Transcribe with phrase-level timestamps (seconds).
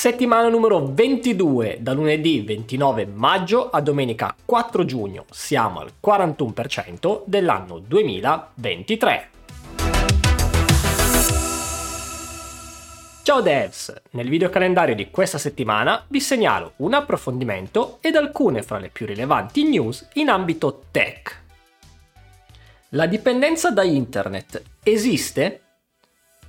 [0.00, 5.26] Settimana numero 22, da lunedì 29 maggio a domenica 4 giugno.
[5.30, 9.30] Siamo al 41% dell'anno 2023.
[13.20, 13.94] Ciao devs!
[14.12, 19.04] Nel video calendario di questa settimana vi segnalo un approfondimento ed alcune fra le più
[19.04, 21.42] rilevanti news in ambito tech.
[22.92, 25.60] La dipendenza da internet esiste?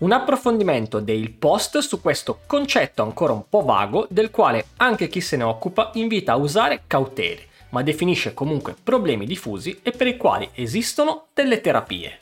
[0.01, 5.21] Un approfondimento del post su questo concetto ancora un po' vago del quale anche chi
[5.21, 10.17] se ne occupa invita a usare cautele, ma definisce comunque problemi diffusi e per i
[10.17, 12.19] quali esistono delle terapie.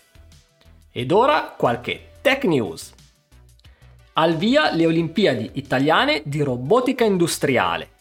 [0.92, 2.94] Ed ora qualche tech news.
[4.14, 7.92] Al via le Olimpiadi italiane di robotica industriale.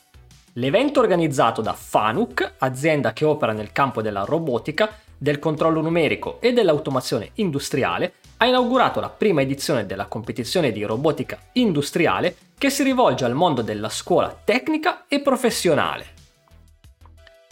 [0.54, 6.52] L'evento organizzato da Fanuc, azienda che opera nel campo della robotica, del controllo numerico e
[6.52, 13.24] dell'automazione industriale, ha inaugurato la prima edizione della competizione di robotica industriale che si rivolge
[13.24, 16.16] al mondo della scuola tecnica e professionale.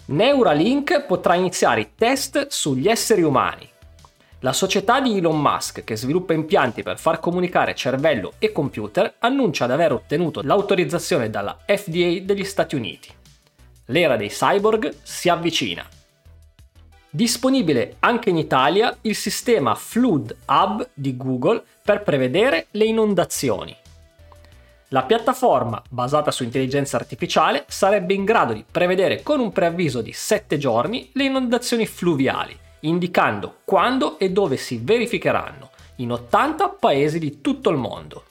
[0.06, 3.68] Neuralink potrà iniziare i test sugli esseri umani.
[4.40, 9.66] La società di Elon Musk, che sviluppa impianti per far comunicare cervello e computer, annuncia
[9.66, 13.08] di aver ottenuto l'autorizzazione dalla FDA degli Stati Uniti.
[13.86, 15.95] L'era dei cyborg si avvicina.
[17.16, 23.74] Disponibile anche in Italia il sistema Flood Hub di Google per prevedere le inondazioni.
[24.88, 30.12] La piattaforma, basata su intelligenza artificiale, sarebbe in grado di prevedere con un preavviso di
[30.12, 37.40] 7 giorni le inondazioni fluviali, indicando quando e dove si verificheranno, in 80 paesi di
[37.40, 38.24] tutto il mondo.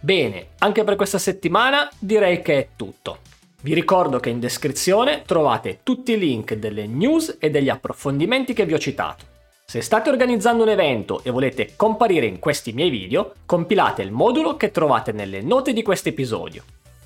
[0.00, 3.20] Bene, anche per questa settimana direi che è tutto.
[3.66, 8.64] Vi ricordo che in descrizione trovate tutti i link delle news e degli approfondimenti che
[8.64, 9.24] vi ho citato.
[9.64, 14.56] Se state organizzando un evento e volete comparire in questi miei video, compilate il modulo
[14.56, 16.62] che trovate nelle note di questo episodio.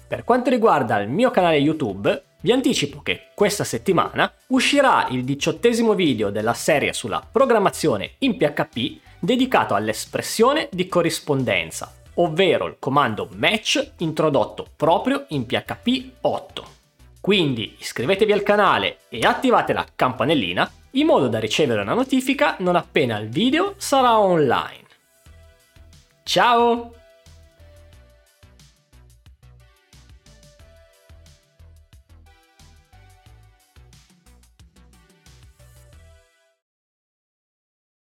[0.06, 5.94] Per quanto riguarda il mio canale YouTube, vi anticipo che questa settimana uscirà il diciottesimo
[5.94, 13.92] video della serie sulla programmazione in PHP dedicato all'espressione di corrispondenza ovvero il comando match
[13.98, 16.64] introdotto proprio in PHP 8.
[17.20, 22.76] Quindi iscrivetevi al canale e attivate la campanellina in modo da ricevere una notifica non
[22.76, 24.88] appena il video sarà online.
[26.24, 26.99] Ciao!